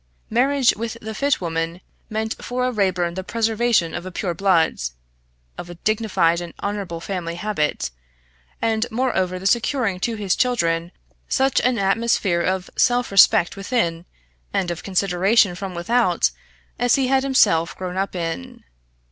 [0.31, 4.79] Marriage with the fit woman meant for a Raeburn the preservation of a pure blood,
[5.59, 7.91] of a dignified and honourable family habit,
[8.59, 10.91] and moreover the securing to his children
[11.27, 14.05] such an atmosphere of self respect within,
[14.51, 16.31] and of consideration from without,
[16.79, 18.63] as he had himself grown up in.